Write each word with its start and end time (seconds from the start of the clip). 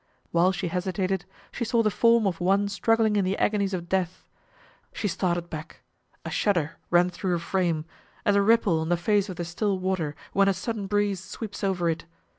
While 0.31 0.51
she 0.51 0.69
hesitated 0.69 1.25
she 1.51 1.63
saw 1.63 1.83
the 1.83 1.91
form 1.91 2.25
of 2.25 2.41
one 2.41 2.67
struggling 2.69 3.17
in 3.17 3.23
the 3.23 3.37
agonies 3.37 3.75
of 3.75 3.87
death. 3.87 4.25
She 4.93 5.07
started 5.07 5.47
back, 5.51 5.81
a 6.25 6.31
shudder 6.31 6.77
ran 6.89 7.11
through 7.11 7.29
her 7.33 7.37
frame 7.37 7.85
as 8.25 8.35
a 8.35 8.41
ripple 8.41 8.79
on 8.79 8.89
the 8.89 8.97
face 8.97 9.29
of 9.29 9.35
the 9.35 9.45
still 9.45 9.77
water 9.77 10.15
when 10.33 10.47
a 10.47 10.55
sudden 10.55 10.87
breeze 10.87 11.23
sweeps 11.23 11.63
over 11.63 11.87
it. 11.87 12.05